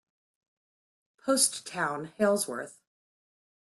Post 1.23 1.63
Town, 1.67 2.11
Halesworth. 2.19 2.79